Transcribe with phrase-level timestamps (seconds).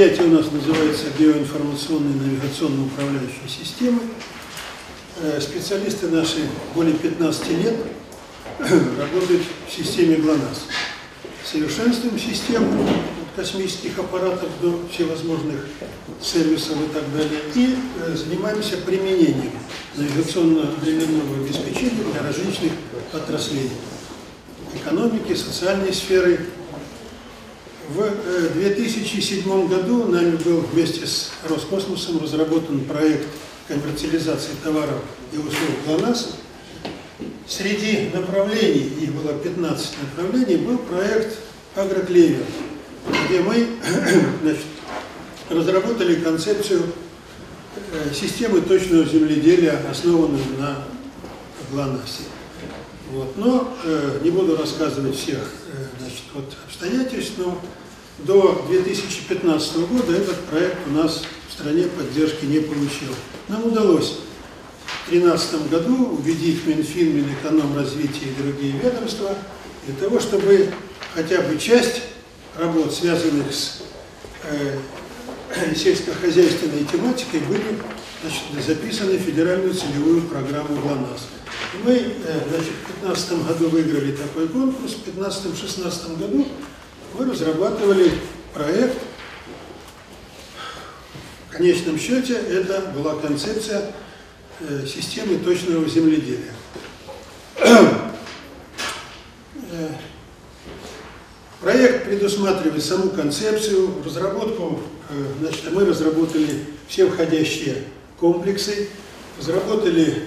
[0.00, 4.00] Предприятие у нас называется биоинформационные навигационно-управляющие системы.
[5.20, 7.76] Э, специалисты наши более 15 лет
[8.98, 10.68] работают в системе ГЛОНАСС.
[11.44, 15.66] Совершенствуем систему от космических аппаратов до всевозможных
[16.22, 17.40] сервисов и так далее.
[17.54, 19.52] И э, занимаемся применением
[19.96, 22.72] навигационно-временного обеспечения для различных
[23.12, 23.68] отраслей
[24.74, 26.46] экономики, социальной сферы,
[27.94, 33.26] в 2007 э, году нами был вместе с Роскосмосом разработан проект
[33.66, 36.36] коммерциализации товаров и услуг ГЛОНАСС.
[37.48, 41.36] Среди направлений, их было 15 направлений, был проект
[41.74, 42.44] «Агроклевер»,
[43.28, 43.66] где мы
[44.42, 44.64] значит,
[45.48, 46.82] разработали концепцию
[47.92, 50.84] э, системы точного земледелия, основанную на
[51.72, 52.22] ГЛОНАССе.
[53.10, 53.36] Вот.
[53.36, 57.60] Но э, не буду рассказывать всех э, значит, вот, обстоятельств, но
[58.24, 63.14] до 2015 года этот проект у нас в стране поддержки не получил.
[63.48, 64.18] Нам удалось
[65.06, 69.36] в 2013 году убедить Минфин, Минэкономразвитие и другие ведомства
[69.86, 70.72] для того, чтобы
[71.14, 72.02] хотя бы часть
[72.58, 73.82] работ, связанных с
[74.44, 74.78] э,
[75.74, 77.78] сельскохозяйственной тематикой, были
[78.22, 81.26] значит, записаны в федеральную целевую программу ГЛОНАСС.
[81.74, 86.46] И мы э, значит, в 2015 году выиграли такой конкурс, в 2015-2016 году
[87.14, 88.12] мы разрабатывали
[88.54, 88.98] проект.
[91.48, 93.92] В конечном счете это была концепция
[94.60, 96.54] э, системы точного земледелия.
[97.58, 97.86] Э,
[101.60, 107.84] проект предусматривает саму концепцию, разработку, э, значит, мы разработали все входящие
[108.18, 108.88] комплексы,
[109.38, 110.24] разработали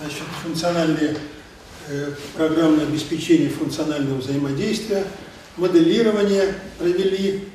[0.00, 1.16] значит, функциональные
[2.36, 5.04] программное обеспечение функционального взаимодействия,
[5.58, 7.48] моделирование провели.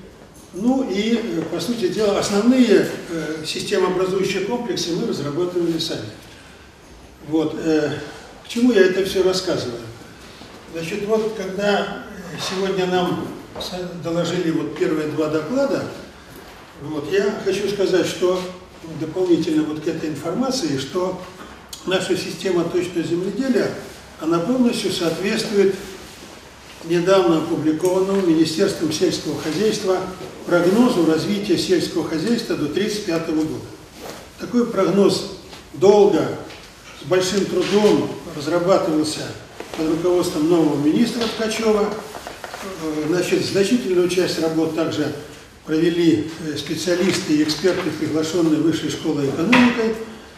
[0.54, 6.10] Ну и, э, по сути дела, основные э, системообразующие комплексы мы разрабатывали сами.
[7.28, 7.56] Вот.
[7.58, 8.00] Э,
[8.46, 9.82] к чему я это все рассказываю?
[10.74, 12.04] Значит, вот когда
[12.40, 13.28] сегодня нам
[14.04, 15.86] доложили вот первые два доклада,
[16.82, 18.40] вот, я хочу сказать, что
[19.00, 21.22] дополнительно вот к этой информации, что
[21.86, 23.72] наша система точного земледелия,
[24.20, 25.76] она полностью соответствует
[26.86, 30.00] недавно опубликованному Министерством сельского хозяйства
[30.46, 33.66] прогнозу развития сельского хозяйства до 1935 года.
[34.40, 35.38] Такой прогноз
[35.74, 36.28] долго,
[37.02, 39.22] с большим трудом разрабатывался
[39.78, 41.86] под руководством нового министра Ткачева.
[41.86, 45.14] Э, значит, значительную часть работ также
[45.66, 49.96] провели э, специалисты и эксперты, приглашенные Высшей школой экономикой.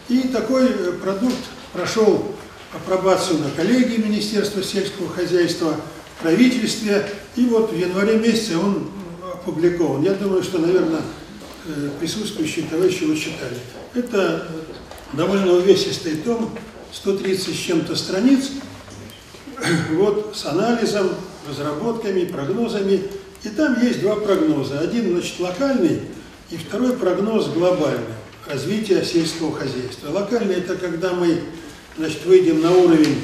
[0.10, 2.24] И такой э, продукт прошел
[2.72, 5.76] апробацию на коллегии Министерства сельского хозяйства–
[6.26, 8.90] правительстве, и вот в январе месяце он
[9.22, 10.02] опубликован.
[10.02, 11.02] Я думаю, что, наверное,
[11.68, 13.58] э, присутствующие товарищи его читали.
[13.94, 14.48] Это
[15.14, 16.50] довольно увесистый том,
[16.92, 18.50] 130 с чем-то страниц,
[19.92, 21.12] вот с анализом,
[21.48, 23.04] разработками, прогнозами.
[23.44, 24.80] И там есть два прогноза.
[24.80, 26.02] Один, значит, локальный,
[26.50, 28.16] и второй прогноз глобальный
[28.48, 30.10] развития сельского хозяйства.
[30.10, 31.40] Локальный– это когда мы
[32.00, 33.22] значит, выйдем на уровень,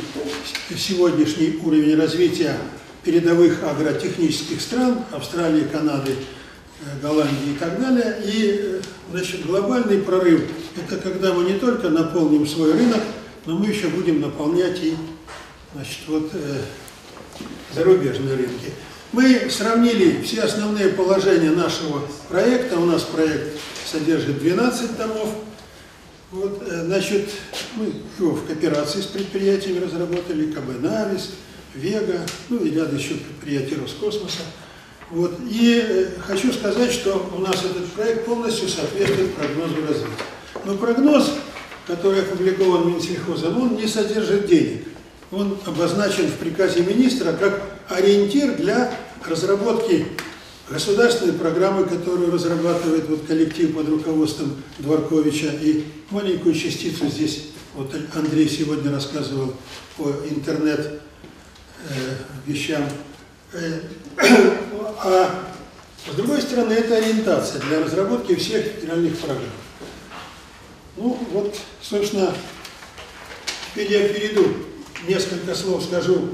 [0.77, 2.57] сегодняшний уровень развития
[3.03, 8.17] передовых агротехнических стран, Австралии, Канады, э, Голландии и так далее.
[8.25, 8.81] И э,
[9.11, 10.43] значит, глобальный прорыв–
[10.75, 13.01] это когда мы не только наполним свой рынок,
[13.45, 14.95] но мы еще будем наполнять и
[15.73, 16.61] значит, вот, э,
[17.73, 18.71] зарубежные рынки.
[19.11, 22.79] Мы сравнили все основные положения нашего проекта.
[22.79, 25.29] У нас проект содержит 12 томов.
[26.31, 27.29] Вот, э, значит,
[27.75, 31.31] мы его в кооперации с предприятиями разработали, КБ «Навис»,
[31.73, 34.41] Вега, ну и ряд еще предприятий Роскосмоса.
[35.09, 35.39] Вот.
[35.49, 40.09] И э, хочу сказать, что у нас этот проект полностью соответствует прогнозу развития.
[40.65, 41.31] Но прогноз,
[41.87, 44.85] который опубликован Минсельхозом, он не содержит денег.
[45.31, 48.93] Он обозначен в приказе министра как ориентир для
[49.27, 50.07] разработки
[50.69, 55.51] государственной программы, которую разрабатывает вот коллектив под руководством Дворковича.
[55.61, 59.53] И маленькую частицу здесь, вот Андрей сегодня рассказывал
[59.97, 61.01] о интернет
[62.45, 62.83] вещам.
[63.53, 63.81] Э,
[65.03, 65.51] а
[66.09, 69.45] с другой стороны, это ориентация для разработки всех федеральных программ.
[70.97, 72.33] Ну вот, собственно,
[73.71, 74.55] теперь я перейду,
[75.07, 76.29] несколько слов скажу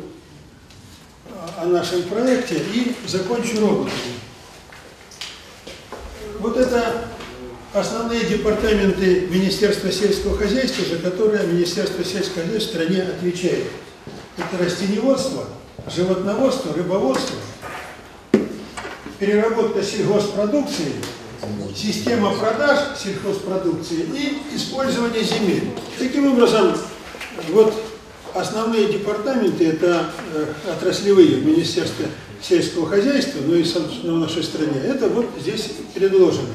[1.58, 3.94] о нашем проекте и закончу роботами.
[6.40, 7.10] Вот это
[7.74, 13.66] основные департаменты Министерства сельского хозяйства, за которые Министерство сельского хозяйства в стране отвечает
[14.38, 15.46] это растеневодство,
[15.94, 17.38] животноводство, рыбоводство,
[19.20, 20.94] переработка сельгоспродукции
[21.78, 25.70] система продаж сельхозпродукции и использование земель.
[26.00, 26.76] Таким образом,
[27.50, 27.74] вот
[28.34, 32.08] основные департаменты, это э, отраслевые в Министерстве
[32.42, 36.48] сельского хозяйства, ну и, собственно, в нашей стране, это вот здесь предложены.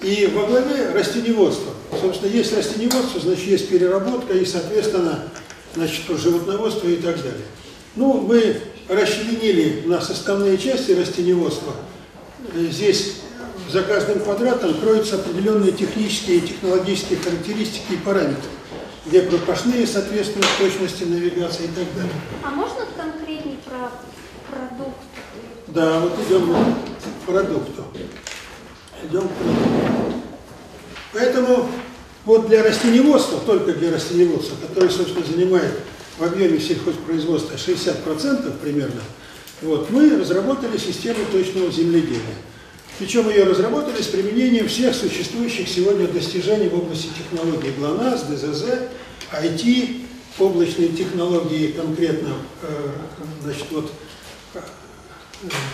[0.00, 1.72] И во главе растеневодство.
[2.00, 5.28] Собственно, есть растеневодство, значит, есть переработка и, соответственно,
[5.76, 7.46] значит, животноводство и так далее.
[7.94, 11.74] Ну, мы расчленили на составные части растеневодства.
[12.54, 13.16] Здесь
[13.70, 18.50] за каждым квадратом кроются определенные технические и технологические характеристики и параметры,
[19.06, 22.12] где пропашные соответствуют точности навигации и так далее.
[22.42, 23.90] А можно конкретнее про
[24.50, 24.98] продукт?
[25.68, 27.84] Да, вот идем к продукту.
[29.04, 30.22] Идем к продукту.
[31.12, 31.68] Поэтому
[32.26, 35.72] вот для растеневодства, только для растеневодства, который, собственно, занимает
[36.18, 39.00] в объеме сельхозпроизводства 60% примерно,
[39.62, 42.36] вот, мы разработали систему точного земледелия.
[42.98, 48.64] Причем ее разработали с применением всех существующих сегодня достижений в области технологий ГЛОНАСС, ДЗЗ,
[49.32, 50.02] IT,
[50.38, 52.90] облачные технологии конкретно, э,
[53.42, 53.92] значит, вот,
[54.54, 54.60] э,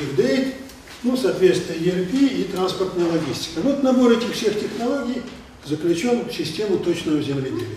[0.00, 0.54] Big Data,
[1.02, 3.60] ну, соответственно, ERP и транспортная логистика.
[3.62, 5.22] Вот набор этих всех технологий
[5.64, 7.76] заключен в систему точного земледелия.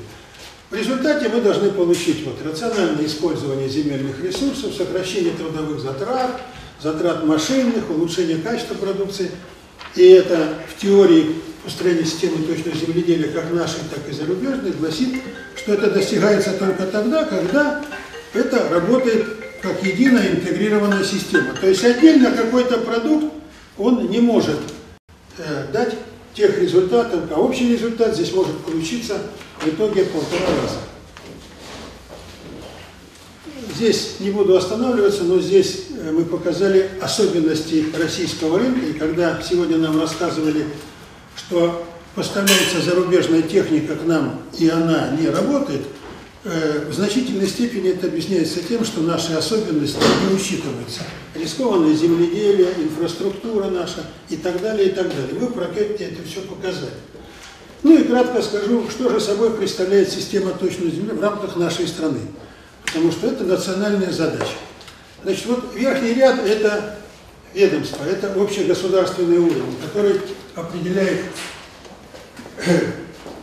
[0.69, 6.41] В результате мы должны получить вот, рациональное использование земельных ресурсов, сокращение трудовых затрат,
[6.81, 9.31] затрат машинных, улучшение качества продукции.
[9.95, 15.21] И это в теории построения системы точного земледелия, как нашей, так и зарубежной, гласит,
[15.55, 17.83] что это достигается только тогда, когда
[18.33, 19.25] это работает
[19.61, 21.53] как единая интегрированная система.
[21.53, 23.33] То есть отдельно какой-то продукт,
[23.77, 24.57] он не может
[25.37, 25.95] э, дать
[26.35, 29.17] тех результатов, а общий результат здесь может получиться
[29.61, 30.79] в итоге полтора раза.
[33.75, 38.85] Здесь не буду останавливаться, но здесь э, мы показали особенности российского рынка.
[38.85, 40.65] И когда сегодня нам рассказывали,
[41.35, 41.85] что
[42.15, 45.81] поставляется зарубежная техника к нам, и она не работает,
[46.45, 49.97] в значительной степени это объясняется тем, что наши особенности
[50.29, 51.01] не учитываются.
[51.33, 55.33] Рискованное земледелие, инфраструктура наша и так далее, и так далее.
[55.39, 56.93] Вы проекте это все показали.
[57.81, 62.19] Ну и кратко скажу, что же собой представляет система точной земли в рамках нашей страны.
[62.85, 64.53] Потому что это национальная задача.
[65.23, 66.99] Значит, вот верхний ряд– это
[67.55, 70.21] ведомство, это общегосударственный уровень, который
[70.53, 71.21] определяет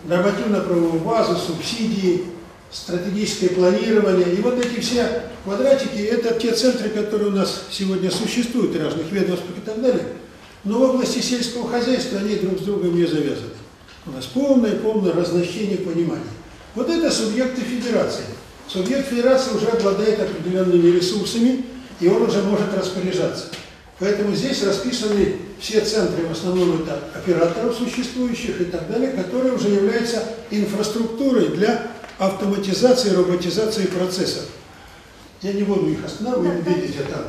[0.04, 2.26] нормативно-правовую базу, субсидии,
[2.72, 4.34] стратегическое планирование.
[4.34, 9.58] И вот эти все квадратики– это те центры, которые у нас сегодня существуют, разных ведомствах
[9.58, 10.06] и так далее.
[10.64, 13.52] Но в области сельского хозяйства они друг с другом не завязаны.
[14.06, 16.22] У нас полное-полное разночтение понимания.
[16.74, 18.24] Вот это субъекты федерации.
[18.66, 21.64] Субъект федерации уже обладает определенными ресурсами,
[22.00, 23.46] и он уже может распоряжаться.
[23.98, 29.68] Поэтому здесь расписаны все центры, в основном это операторов существующих и так далее, которые уже
[29.68, 31.92] являются инфраструктурой для
[32.26, 34.44] автоматизации, роботизации процессов.
[35.40, 37.24] Я не буду их останавливать, вы видите там.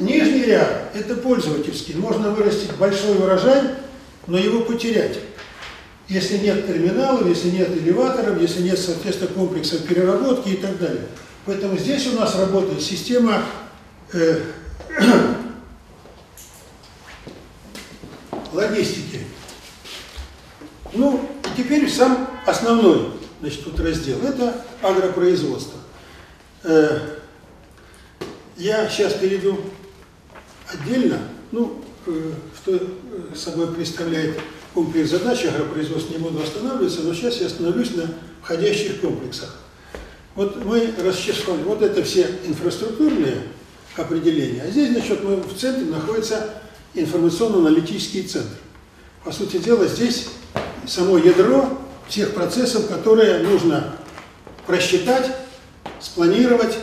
[0.00, 1.94] Нижний ряд– это пользовательский.
[1.94, 3.62] Можно вырастить большой урожай,
[4.26, 5.18] но его потерять
[6.10, 11.06] если нет терминалов, если нет элеваторов, если нет, соответственно, комплексов переработки и так далее.
[11.46, 13.44] Поэтому здесь у нас работает система
[14.12, 14.40] э,
[18.52, 19.20] логистики.
[20.92, 24.18] Ну, и теперь сам основной, значит, тут раздел.
[24.22, 25.78] Это агропроизводство.
[26.64, 26.98] Э,
[28.56, 29.58] я сейчас перейду
[30.68, 31.18] отдельно,
[31.52, 34.38] ну, э, что э, собой представляет
[34.74, 39.56] комплекс задач агропроизводства, не буду останавливаться, но сейчас я остановлюсь на входящих комплексах.
[40.34, 43.42] Вот мы расчислили, вот это все инфраструктурные
[43.96, 46.62] определения, а здесь, значит, мы в центре находится
[46.94, 48.56] информационно-аналитический центр.
[49.24, 50.28] По сути дела, здесь
[50.86, 51.79] само ядро
[52.10, 53.94] всех процессов, которые нужно
[54.66, 55.30] просчитать,
[55.98, 56.76] спланировать,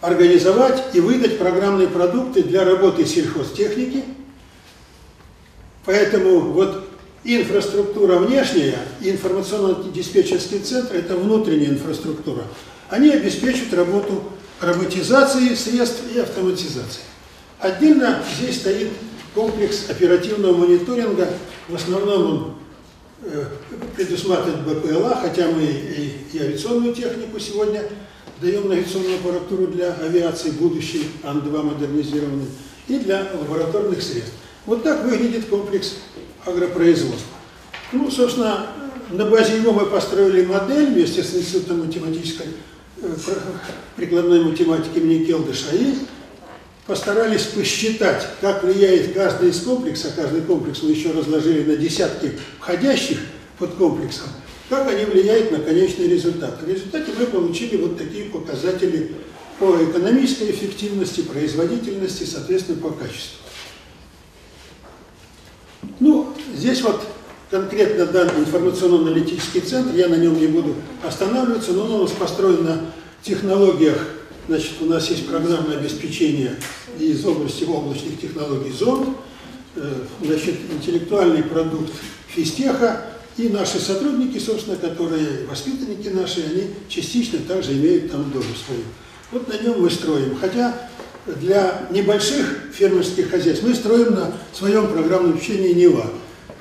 [0.00, 4.04] организовать и выдать программные продукты для работы сельхозтехники–
[5.84, 6.88] Поэтому вот
[7.24, 12.42] инфраструктура внешняя, информационно-диспетчерский центр– это внутренняя инфраструктура.
[12.88, 14.22] Они обеспечивают работу
[14.60, 17.02] роботизации средств и автоматизации.
[17.58, 18.90] Отдельно здесь стоит
[19.34, 21.28] комплекс оперативного мониторинга.
[21.68, 22.54] В основном он
[23.96, 27.82] предусматривает БПЛА, хотя мы и, и авиационную технику сегодня
[28.40, 32.46] даем навигационную аппаратуру для авиации будущей, Ан-2 модернизированный,
[32.88, 34.32] и для лабораторных средств.
[34.66, 35.96] Вот так выглядит комплекс
[36.44, 37.36] агропроизводства.
[37.92, 38.68] Ну, собственно,
[39.10, 42.46] на базе его мы построили модель вместе с Институтом математической
[43.02, 43.14] э,
[43.96, 45.94] прикладной математики имени Келдыша и
[46.90, 53.20] постарались посчитать, как влияет каждый из комплексов, каждый комплекс мы еще разложили на десятки входящих
[53.60, 54.26] подкомплексов,
[54.68, 56.60] как они влияют на конечный результат.
[56.60, 59.12] В результате мы получили вот такие показатели
[59.60, 63.38] по экономической эффективности, производительности, соответственно, по качеству.
[66.00, 67.06] Ну, здесь вот
[67.52, 70.74] конкретно данный информационно-аналитический центр, я на нем не буду
[71.06, 72.80] останавливаться, но он у нас построен на
[73.22, 74.08] технологиях,
[74.48, 76.56] значит, у нас есть программное обеспечение
[76.98, 79.16] из области облачных технологий ЗОН,
[79.76, 81.92] э, значит, интеллектуальный продукт
[82.28, 83.06] физтеха,
[83.36, 88.82] и наши сотрудники, собственно, которые воспитанники наши, они частично также имеют там долю свою.
[89.32, 90.36] Вот на нем мы строим.
[90.38, 90.90] Хотя
[91.26, 96.06] для небольших фермерских хозяйств мы строим на своем программном обучении НИВА.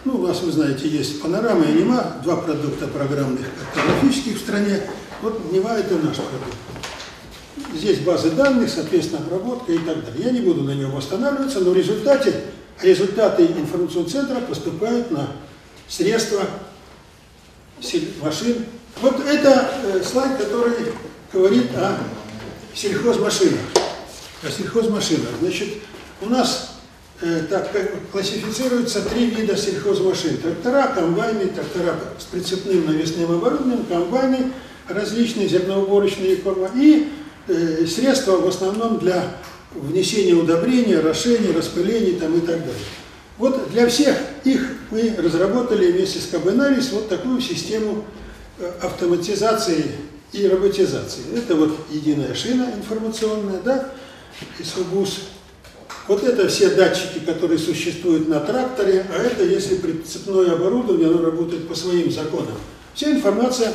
[0.05, 4.81] Ну, у нас, вы знаете, есть панорама и НИМА, два продукта программных картографических в стране.
[5.21, 6.68] Вот НИВА– это наш продукт.
[7.73, 10.25] Здесь базы данных, соответственно, обработка и так далее.
[10.25, 12.33] Я не буду на нем останавливаться, но в результате
[12.81, 15.27] результаты информационного центра поступают на
[15.87, 16.41] средства
[18.21, 18.65] машин.
[19.01, 20.73] Вот это э, слайд, который
[21.31, 21.99] говорит о
[22.73, 23.59] сельхозмашинах.
[24.43, 25.29] О сельхозмашинах.
[25.39, 25.69] Значит,
[26.21, 26.79] у нас
[27.21, 27.71] э, так
[28.11, 30.37] классифицируются три вида сельхозмашин.
[30.37, 34.51] Трактора, комбайны, трактора с прицепным навесным оборудованием, комбайны,
[34.87, 37.09] различные зерноуборочные корма и
[37.49, 39.37] э, средства в основном для
[39.73, 42.85] внесения удобрения, орошения, распыления там, и так далее.
[43.37, 46.45] Вот для всех их мы разработали вместе с КБ
[46.91, 48.05] вот такую систему
[48.57, 49.85] э, автоматизации
[50.31, 51.21] и роботизации.
[51.35, 53.89] Это вот единая шина информационная, да,
[54.59, 55.21] ИСУБУС.
[56.07, 61.67] Вот это все датчики, которые существуют на тракторе, а это если прицепное оборудование, оно работает
[61.67, 62.57] по своим законам.
[62.95, 63.73] Вся информация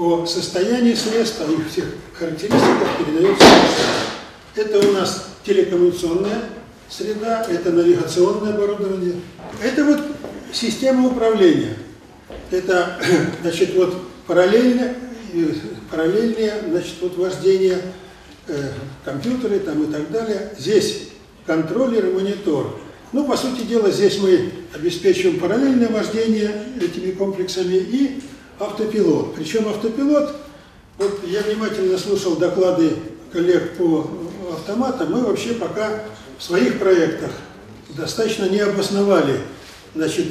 [0.00, 3.44] о состоянии средств, о их всех характеристиках передается.
[4.56, 6.44] Это у нас телекоммуникационная
[6.88, 9.16] среда, это навигационное оборудование.
[9.62, 10.00] Это вот
[10.54, 11.76] система управления.
[12.50, 12.98] Это,
[13.42, 13.94] значит, вот
[14.26, 14.94] параллельно,
[15.90, 17.78] параллельное, значит, вот вождение
[18.46, 18.70] э,
[19.04, 20.54] компьютеры там и так далее.
[20.58, 21.08] Здесь
[21.44, 22.80] контроллер и монитор.
[23.12, 28.22] Ну, по сути дела, здесь мы обеспечиваем параллельное вождение этими комплексами и
[28.60, 29.34] автопилот.
[29.34, 30.36] Причем автопилот,
[30.98, 32.96] вот я внимательно слушал доклады
[33.32, 34.08] коллег по
[34.52, 36.02] автоматам, мы вообще пока
[36.38, 37.30] в своих проектах
[37.96, 39.40] достаточно не обосновали
[39.94, 40.26] значит,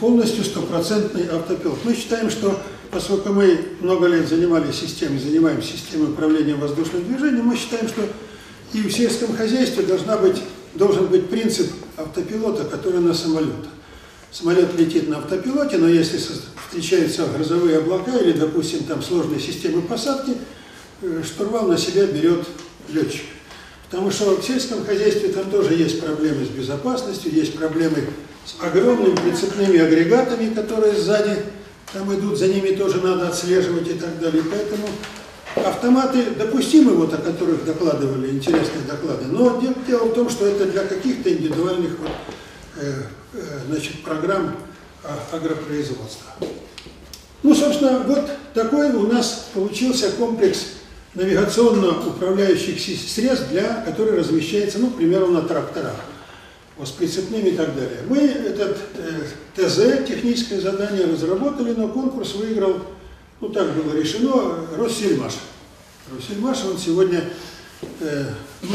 [0.00, 1.78] полностью стопроцентный автопилот.
[1.84, 2.58] Мы считаем, что
[2.90, 8.02] поскольку мы много лет занимались системой, занимаемся системой управления воздушным движением, мы считаем, что
[8.72, 10.42] и в сельском хозяйстве должна быть,
[10.74, 13.70] должен быть принцип автопилота, который на самолетах.
[14.38, 20.32] Самолет летит на автопилоте, но если встречаются грозовые облака или, допустим, там сложные системы посадки,
[21.00, 22.44] э, штурвал на себя берет
[22.90, 23.22] летчик.
[23.88, 28.08] Потому что в сельском хозяйстве там тоже есть проблемы с безопасностью, есть проблемы
[28.44, 31.38] с огромными прицепными агрегатами, которые сзади
[31.94, 34.42] там идут, за ними тоже надо отслеживать и так далее.
[34.50, 34.86] Поэтому
[35.66, 40.84] автоматы допустимы, вот о которых докладывали, интересные доклады, но дело в том, что это для
[40.84, 42.10] каких-то индивидуальных вот,
[43.68, 44.56] значит, программ
[45.32, 46.32] агропроизводства.
[47.42, 50.66] Ну, собственно, вот такой у нас получился комплекс
[51.14, 55.94] навигационно-управляющих средств, для, которые размещается, ну, к примеру, на тракторах,
[56.84, 58.00] с прицепными и так далее.
[58.08, 59.22] Мы этот э,
[59.54, 62.82] ТЗ, техническое задание, разработали, но конкурс выиграл,
[63.40, 65.34] ну, так было решено, Россельмаш.
[66.14, 67.24] Россельмаш, он сегодня,
[68.00, 68.24] э,
[68.62, 68.68] ну,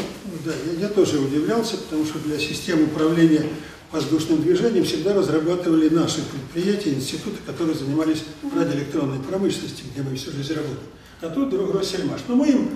[0.44, 3.46] да, я, я тоже удивлялся, потому что для систем управления
[3.92, 8.24] воздушным движением всегда разрабатывали наши предприятия, институты, которые занимались
[8.56, 10.80] радиоэлектронной промышленностью, где мы всю жизнь работали
[11.22, 12.22] а тут Россельмаш.
[12.28, 12.70] Но мы им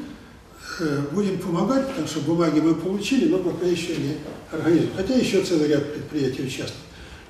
[0.80, 4.18] э, будем помогать, потому что бумаги мы получили, но пока еще не
[4.52, 4.92] организуем.
[4.96, 6.74] Хотя еще целый ряд предприятий участвует.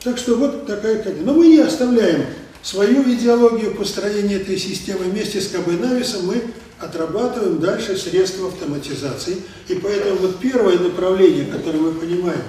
[0.04, 1.28] Так что вот такая картина.
[1.28, 2.26] Но мы не оставляем
[2.62, 5.06] свою идеологию построения этой системы.
[5.06, 6.42] Вместе с КБ Нависом мы
[6.80, 9.38] отрабатываем дальше средства автоматизации.
[9.70, 12.42] И поэтому вот первое направление, которое мы понимаем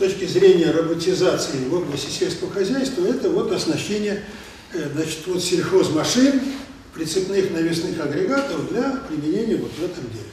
[0.00, 4.24] точки зрения роботизации в области сельского хозяйства, это вот оснащение
[4.72, 6.40] э, значит, вот сельхозмашин,
[6.94, 10.24] прицепных навесных агрегатов для применения вот в этом деле.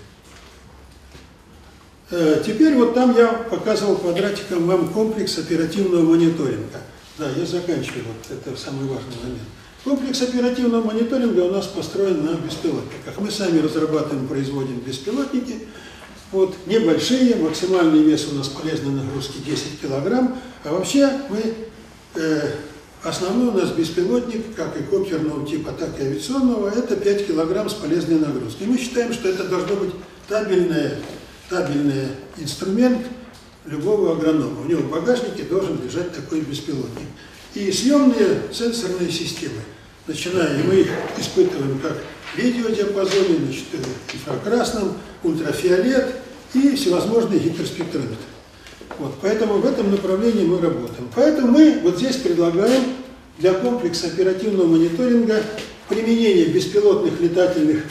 [2.10, 6.82] Э, теперь вот там я показывал квадратиком вам комплекс оперативного мониторинга.
[7.18, 9.42] Да, я заканчиваю, вот это самый важный момент.
[9.84, 13.18] Комплекс оперативного мониторинга у нас построен на беспилотниках.
[13.18, 15.68] Мы сами разрабатываем, производим беспилотники.
[16.32, 20.38] Вот, небольшие, максимальный вес у нас полезной нагрузки 10 килограмм.
[20.64, 21.54] А вообще мы
[22.16, 22.52] э,
[23.04, 27.76] Основной у нас беспилотник, как и коптерного типа, так и авиационного, это 5 килограмм с
[27.76, 28.68] полезной нагрузкой.
[28.68, 29.94] Мы считаем, что это должно быть
[30.28, 31.00] табельное
[31.50, 32.08] табельный
[32.38, 33.06] инструмент
[33.66, 34.62] любого агронома.
[34.62, 37.08] У него в багажнике должен лежать такой беспилотник.
[37.54, 39.62] И съемные сенсорные системы.
[40.06, 41.98] Начиная, мы их испытываем как
[42.36, 43.66] видеодиапазоне, значит,
[44.14, 46.16] инфракрасном, ультрафиолет
[46.54, 48.18] и всевозможные гиперспектрометры.
[49.00, 51.10] Вот, поэтому в этом направлении мы работаем.
[51.16, 52.84] Поэтому мы вот здесь предлагаем
[53.38, 55.44] для комплекса оперативного мониторинга
[55.88, 57.84] применение беспилотных летательных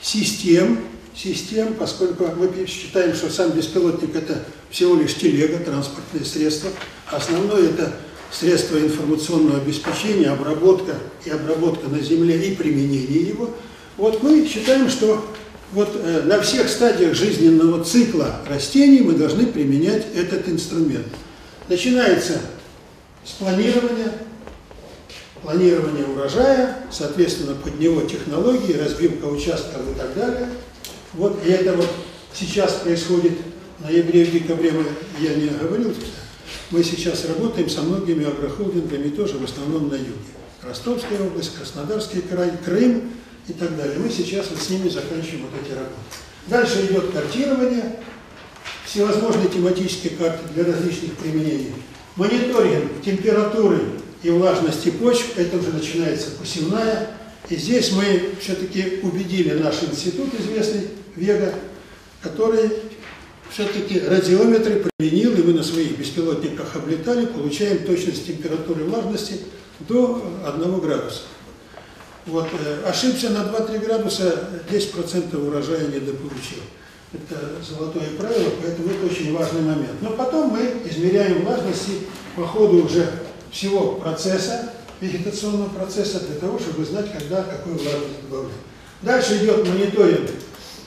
[0.00, 0.80] систем,
[1.14, 6.70] систем, поскольку мы считаем, что сам беспилотник это всего лишь телега, транспортное средство,
[7.10, 7.92] основное это
[8.30, 13.50] средство информационного обеспечения, обработка и обработка на земле и применение его.
[13.96, 15.24] Вот мы считаем, что
[15.72, 21.06] вот э, на всех стадиях жизненного цикла растений мы должны применять этот инструмент.
[21.68, 22.40] Начинается
[23.24, 24.12] с планирования,
[25.42, 30.48] планирования урожая, соответственно, под него технологии, разбивка участков и так далее.
[31.14, 31.88] Вот, и это вот
[32.32, 33.32] сейчас происходит
[33.78, 34.72] в ноябре, в декабре,
[35.20, 35.94] я не говорил,
[36.70, 40.12] мы сейчас работаем со многими агрохолдингами, тоже в основном на юге.
[40.62, 43.10] Ростовская область, Краснодарский край, Крым
[43.48, 43.98] и так далее.
[43.98, 45.94] Мы сейчас вот с ними заканчиваем вот эти работы.
[46.48, 48.00] Дальше идет картирование,
[48.84, 51.72] всевозможные тематические карты для различных применений.
[52.16, 53.80] Мониторинг температуры
[54.22, 57.10] и влажности почв, это уже начинается посевная.
[57.48, 61.54] И здесь мы все-таки убедили наш институт известный, Вега,
[62.22, 62.70] который
[63.50, 69.40] все-таки радиометры применил, и мы на своих беспилотниках облетали, получаем точность температуры влажности
[69.80, 71.22] до 1 градуса.
[72.26, 76.58] Вот, э, ошибся на 2-3 градуса, 10% урожая недополучил.
[77.12, 80.02] Это золотое правило, поэтому это очень важный момент.
[80.02, 82.00] Но потом мы измеряем влажности
[82.34, 83.08] по ходу уже
[83.52, 88.52] всего процесса, вегетационного процесса, для того, чтобы знать, когда какую влажность добавлять.
[89.02, 90.30] Дальше идет мониторинг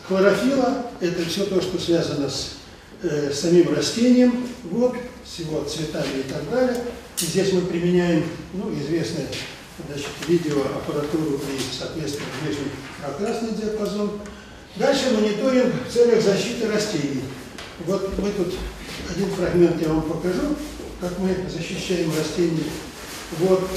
[0.09, 2.55] хлорофила, это все то, что связано с
[3.03, 6.77] э, самим растением, вот, с его цветами и так далее.
[7.21, 9.27] И здесь мы применяем ну, известные
[9.87, 14.19] значит, видеоаппаратуру и, соответственно, внешний инфракрасный диапазон.
[14.75, 17.23] Дальше мониторинг в целях защиты растений.
[17.85, 18.53] Вот мы тут
[19.09, 20.55] один фрагмент я вам покажу,
[21.01, 22.63] как мы защищаем растения.
[23.39, 23.67] Вот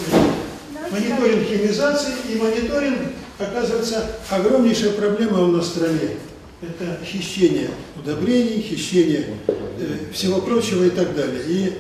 [0.91, 2.99] мониторинг химизации и мониторинг,
[3.39, 6.17] оказывается, огромнейшая проблема у нас в стране.
[6.63, 11.43] Это хищение удобрений, хищение э, всего прочего и так далее.
[11.49, 11.73] И,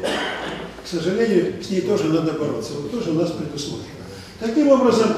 [0.85, 2.73] к сожалению, с ней тоже надо бороться.
[2.75, 3.87] Вот тоже у нас предусмотрено.
[4.40, 5.12] Таким образом,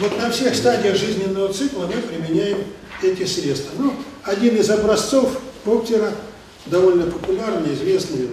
[0.00, 2.64] вот на всех стадиях жизненного цикла мы применяем
[3.02, 3.72] эти средства.
[3.78, 6.10] Ну, один из образцов коптера,
[6.64, 8.30] довольно популярный, известный,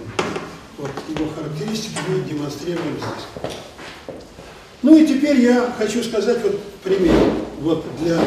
[0.78, 4.24] вот его характеристики мы демонстрируем здесь.
[4.82, 7.14] Ну и теперь я хочу сказать вот пример,
[7.60, 8.18] вот для,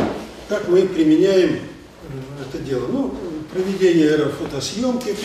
[0.49, 1.59] как мы применяем
[2.41, 2.87] это дело.
[2.87, 3.15] Ну,
[3.51, 5.15] проведение аэрофотосъемки,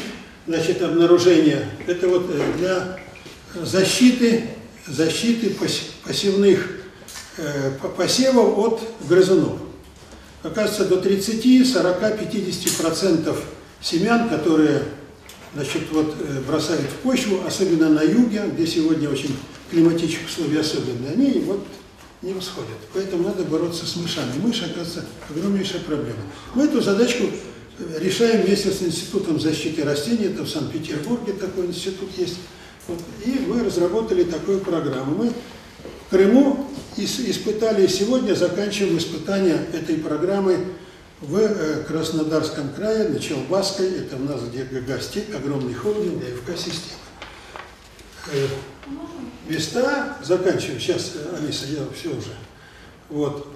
[0.46, 2.98] значит, обнаружение, это вот э, для
[3.54, 4.44] защиты
[4.90, 5.54] защиты
[6.04, 6.68] посевных
[7.36, 9.58] э, посевов от грызунов.
[10.42, 13.36] Оказывается, до 30, 40, 50%
[13.80, 14.82] семян, которые
[15.54, 19.36] значит, вот, э, бросают в почву, особенно на юге, где сегодня очень
[19.70, 21.64] климатические условия особенные, они вот
[22.22, 22.76] не восходят.
[22.92, 24.32] Поэтому надо бороться с мышами.
[24.42, 26.20] Мышь, оказывается, огромнейшая проблема.
[26.54, 27.24] Мы эту задачку
[27.98, 32.36] решаем вместе с Институтом защиты растений, это в Санкт-Петербурге такой институт есть.
[33.24, 35.14] И мы разработали такую программу.
[35.14, 40.58] Мы в Крыму испытали, сегодня заканчиваем испытания этой программы
[41.20, 46.98] в э, Краснодарском крае, на Челбасской, это у нас где ГГ-степь, огромный холдинг, АФК-система.
[48.32, 48.46] Э,
[49.48, 52.34] места заканчиваем, сейчас, э, Алиса, я все уже.
[53.08, 53.46] Вот.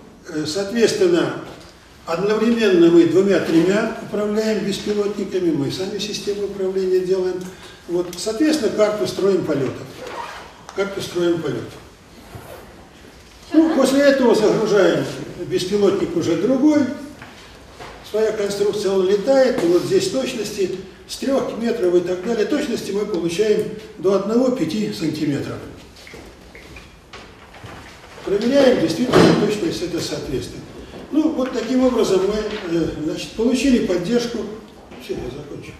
[0.46, 1.34] Соответственно,
[2.06, 7.42] одновременно мы двумя-тремя управляем беспилотниками, мы сами систему управления делаем.
[7.88, 9.87] Вот, соответственно, карту строим полетов.
[10.74, 11.72] Карту строим полетов.
[13.52, 15.04] Ну, после этого загружаем
[15.46, 16.80] беспилотник уже другой.
[18.14, 20.77] Своя конструкция, он летает, и вот здесь точности
[21.09, 22.46] с 3 метров и так далее.
[22.46, 25.57] Точности мы получаем до 1-5 сантиметров.
[28.24, 30.62] Проверяем, действительно, точность это соответствует.
[31.11, 34.38] Ну, вот таким образом мы э, значит, получили поддержку.
[35.05, 35.72] Все, я закончу.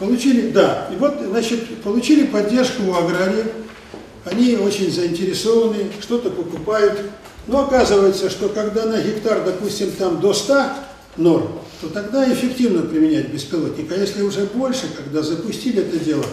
[0.00, 3.46] Получили, да, и вот, значит, получили поддержку у аграриев,
[4.24, 7.02] они очень заинтересованы, что-то покупают,
[7.46, 10.64] но оказывается, что когда на гектар, допустим, там до 100
[11.16, 16.24] норм, то тогда эффективно применять беспилотник, а если уже больше, когда запустили это дело,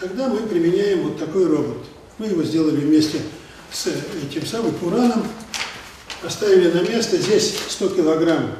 [0.00, 1.78] тогда мы применяем вот такой робот.
[2.18, 3.18] Мы его сделали вместе
[3.72, 5.26] с этим самым Пураном,
[6.22, 8.52] поставили на место, здесь 100 килограмм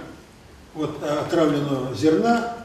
[0.74, 2.56] вот, отравленного зерна,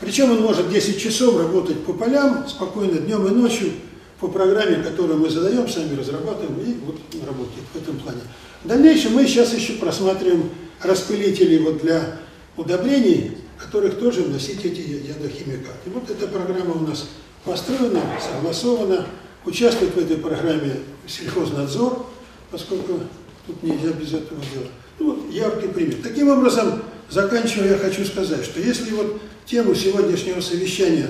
[0.00, 3.72] Причем он может 10 часов работать по полям, спокойно днем и ночью,
[4.20, 8.20] по программе, которую мы задаем, сами разрабатываем, и вот работает в этом плане.
[8.62, 10.50] В дальнейшем мы сейчас еще просматриваем
[10.82, 12.18] распылители вот для
[12.58, 15.90] удобрений, которых тоже вносить эти ядохимикаты.
[15.94, 17.08] Вот эта программа у нас
[17.44, 19.06] построена, согласована,
[19.46, 20.74] участвует в этой программе
[21.06, 22.04] сельхознадзор,
[22.50, 23.00] поскольку
[23.46, 24.70] тут нельзя без этого делать.
[24.98, 25.96] Ну, вот яркий пример.
[26.02, 31.08] Таким образом, заканчивая, я хочу сказать, что если вот тему сегодняшнего совещания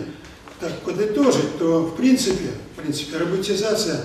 [0.61, 4.04] так подытожить, то в принципе, в принципе, роботизация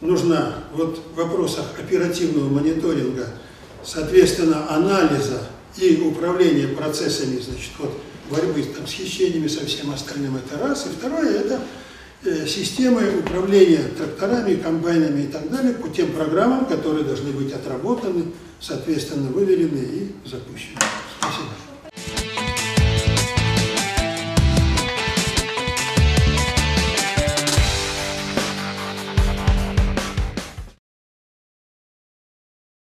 [0.00, 3.26] нужна вот в вопросах оперативного мониторинга,
[3.82, 5.40] соответственно, анализа
[5.78, 10.86] и управления процессами, значит, вот борьбы там, с хищениями, со всем остальным, это раз.
[10.86, 11.60] И второе, это
[12.24, 18.26] э, системы управления тракторами, комбайнами и так далее по тем программам, которые должны быть отработаны,
[18.60, 20.78] соответственно, выверены и запущены.
[21.20, 21.65] Спасибо.